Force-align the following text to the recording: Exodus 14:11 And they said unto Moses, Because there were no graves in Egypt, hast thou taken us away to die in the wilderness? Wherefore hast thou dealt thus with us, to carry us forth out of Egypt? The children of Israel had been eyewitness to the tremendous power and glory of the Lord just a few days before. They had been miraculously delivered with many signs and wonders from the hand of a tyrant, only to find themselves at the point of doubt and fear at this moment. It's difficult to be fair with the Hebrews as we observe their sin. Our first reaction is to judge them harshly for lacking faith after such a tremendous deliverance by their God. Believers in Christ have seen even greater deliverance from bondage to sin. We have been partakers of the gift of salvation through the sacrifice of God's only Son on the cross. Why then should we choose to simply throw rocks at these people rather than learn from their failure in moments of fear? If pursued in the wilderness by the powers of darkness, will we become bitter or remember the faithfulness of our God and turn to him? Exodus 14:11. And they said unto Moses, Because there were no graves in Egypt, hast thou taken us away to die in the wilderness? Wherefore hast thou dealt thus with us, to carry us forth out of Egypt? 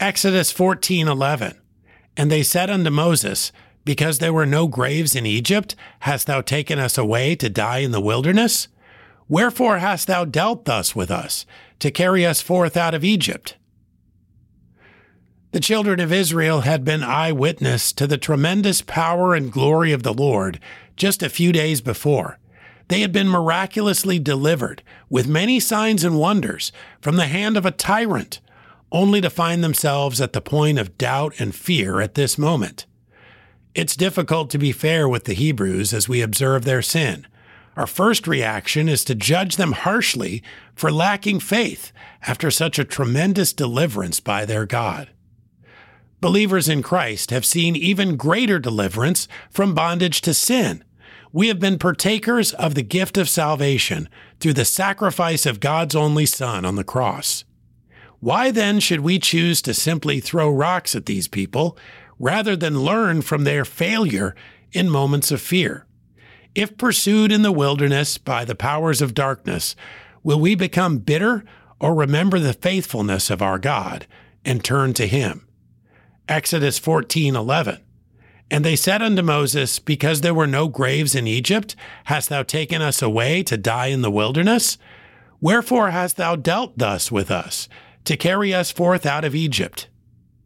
Exodus 0.00 0.52
14:11 0.52 1.54
And 2.16 2.30
they 2.30 2.42
said 2.42 2.70
unto 2.70 2.90
Moses, 2.90 3.52
Because 3.84 4.18
there 4.18 4.32
were 4.32 4.46
no 4.46 4.66
graves 4.66 5.14
in 5.14 5.26
Egypt, 5.26 5.76
hast 6.00 6.26
thou 6.26 6.40
taken 6.40 6.78
us 6.78 6.98
away 6.98 7.36
to 7.36 7.48
die 7.48 7.78
in 7.78 7.92
the 7.92 8.00
wilderness? 8.00 8.68
Wherefore 9.28 9.78
hast 9.78 10.06
thou 10.06 10.24
dealt 10.24 10.64
thus 10.64 10.94
with 10.94 11.10
us, 11.10 11.46
to 11.78 11.90
carry 11.90 12.26
us 12.26 12.40
forth 12.40 12.76
out 12.76 12.94
of 12.94 13.04
Egypt? 13.04 13.56
The 15.52 15.60
children 15.60 16.00
of 16.00 16.12
Israel 16.12 16.62
had 16.62 16.84
been 16.84 17.04
eyewitness 17.04 17.92
to 17.92 18.08
the 18.08 18.18
tremendous 18.18 18.82
power 18.82 19.34
and 19.34 19.52
glory 19.52 19.92
of 19.92 20.02
the 20.02 20.12
Lord 20.12 20.58
just 20.96 21.22
a 21.22 21.28
few 21.28 21.52
days 21.52 21.80
before. 21.80 22.38
They 22.88 23.00
had 23.00 23.12
been 23.12 23.28
miraculously 23.28 24.18
delivered 24.18 24.82
with 25.08 25.28
many 25.28 25.60
signs 25.60 26.02
and 26.02 26.18
wonders 26.18 26.72
from 27.00 27.16
the 27.16 27.26
hand 27.26 27.56
of 27.56 27.64
a 27.64 27.70
tyrant, 27.70 28.40
only 28.94 29.20
to 29.20 29.28
find 29.28 29.62
themselves 29.62 30.20
at 30.20 30.32
the 30.32 30.40
point 30.40 30.78
of 30.78 30.96
doubt 30.96 31.34
and 31.40 31.52
fear 31.52 32.00
at 32.00 32.14
this 32.14 32.38
moment. 32.38 32.86
It's 33.74 33.96
difficult 33.96 34.50
to 34.50 34.58
be 34.58 34.70
fair 34.70 35.08
with 35.08 35.24
the 35.24 35.34
Hebrews 35.34 35.92
as 35.92 36.08
we 36.08 36.22
observe 36.22 36.64
their 36.64 36.80
sin. 36.80 37.26
Our 37.76 37.88
first 37.88 38.28
reaction 38.28 38.88
is 38.88 39.02
to 39.06 39.16
judge 39.16 39.56
them 39.56 39.72
harshly 39.72 40.44
for 40.76 40.92
lacking 40.92 41.40
faith 41.40 41.90
after 42.22 42.52
such 42.52 42.78
a 42.78 42.84
tremendous 42.84 43.52
deliverance 43.52 44.20
by 44.20 44.44
their 44.44 44.64
God. 44.64 45.10
Believers 46.20 46.68
in 46.68 46.80
Christ 46.80 47.32
have 47.32 47.44
seen 47.44 47.74
even 47.74 48.16
greater 48.16 48.60
deliverance 48.60 49.26
from 49.50 49.74
bondage 49.74 50.20
to 50.20 50.32
sin. 50.32 50.84
We 51.32 51.48
have 51.48 51.58
been 51.58 51.80
partakers 51.80 52.52
of 52.52 52.76
the 52.76 52.82
gift 52.82 53.18
of 53.18 53.28
salvation 53.28 54.08
through 54.38 54.52
the 54.52 54.64
sacrifice 54.64 55.46
of 55.46 55.58
God's 55.58 55.96
only 55.96 56.26
Son 56.26 56.64
on 56.64 56.76
the 56.76 56.84
cross. 56.84 57.44
Why 58.24 58.50
then 58.50 58.80
should 58.80 59.00
we 59.00 59.18
choose 59.18 59.60
to 59.60 59.74
simply 59.74 60.18
throw 60.18 60.48
rocks 60.48 60.94
at 60.94 61.04
these 61.04 61.28
people 61.28 61.76
rather 62.18 62.56
than 62.56 62.80
learn 62.80 63.20
from 63.20 63.44
their 63.44 63.66
failure 63.66 64.34
in 64.72 64.88
moments 64.88 65.30
of 65.30 65.42
fear? 65.42 65.84
If 66.54 66.78
pursued 66.78 67.30
in 67.30 67.42
the 67.42 67.52
wilderness 67.52 68.16
by 68.16 68.46
the 68.46 68.54
powers 68.54 69.02
of 69.02 69.12
darkness, 69.12 69.76
will 70.22 70.40
we 70.40 70.54
become 70.54 71.00
bitter 71.00 71.44
or 71.78 71.94
remember 71.94 72.38
the 72.38 72.54
faithfulness 72.54 73.28
of 73.28 73.42
our 73.42 73.58
God 73.58 74.06
and 74.42 74.64
turn 74.64 74.94
to 74.94 75.06
him? 75.06 75.46
Exodus 76.26 76.78
14:11. 76.78 77.82
And 78.50 78.64
they 78.64 78.74
said 78.74 79.02
unto 79.02 79.20
Moses, 79.20 79.78
Because 79.78 80.22
there 80.22 80.32
were 80.32 80.46
no 80.46 80.68
graves 80.68 81.14
in 81.14 81.26
Egypt, 81.26 81.76
hast 82.04 82.30
thou 82.30 82.42
taken 82.42 82.80
us 82.80 83.02
away 83.02 83.42
to 83.42 83.58
die 83.58 83.88
in 83.88 84.00
the 84.00 84.10
wilderness? 84.10 84.78
Wherefore 85.42 85.90
hast 85.90 86.16
thou 86.16 86.36
dealt 86.36 86.78
thus 86.78 87.12
with 87.12 87.30
us, 87.30 87.68
to 88.04 88.16
carry 88.16 88.52
us 88.54 88.70
forth 88.70 89.06
out 89.06 89.24
of 89.24 89.34
Egypt? 89.34 89.88